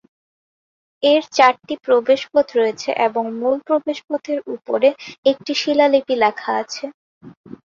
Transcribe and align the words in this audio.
এর 1.03 1.21
চারটি 1.31 1.75
প্রবেশপথ 1.85 2.47
রয়েছে 2.59 2.89
এবং 3.07 3.23
মূল 3.39 3.57
প্রবেশপথের 3.67 4.39
উপরে 4.55 4.89
একটি 5.25 5.51
শিলালিপি 5.61 6.15
লেখা 6.23 6.51
আছে। 6.61 6.85